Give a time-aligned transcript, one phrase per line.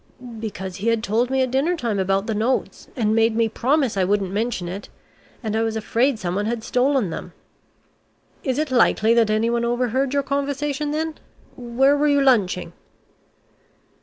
[0.39, 3.95] "Because he had told me at dinner time about the notes, and made me promise
[3.95, 4.89] I wouldn't mention it,
[5.43, 7.33] and I was afraid someone had stolen them."
[8.43, 11.19] "Is it likely that anyone overheard your conversation then?
[11.55, 12.73] Where were you lunching?"